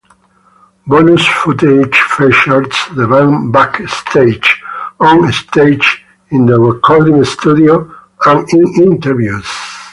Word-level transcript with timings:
Bonus 0.87 1.27
footage 1.27 1.95
features 1.95 2.73
the 2.95 3.07
band 3.07 3.53
backstage, 3.53 4.59
on-stage, 4.99 6.03
in 6.31 6.47
the 6.47 6.59
recording 6.59 7.23
studio 7.23 7.87
and 8.25 8.51
in 8.51 8.93
interviews. 8.93 9.45